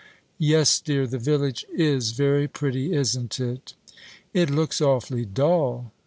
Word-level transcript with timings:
"Yes, 0.39 0.79
dear, 0.79 1.05
the 1.05 1.19
village 1.19 1.63
is 1.71 2.09
very 2.13 2.47
pretty, 2.47 2.91
isn't 2.91 3.39
it?" 3.39 3.75
"It 4.33 4.49
looks 4.49 4.81
awfully 4.81 5.25
dull!" 5.25 5.91